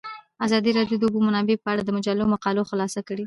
[0.45, 3.19] ازادي راډیو د د اوبو منابع په اړه د مجلو مقالو خلاصه کړې.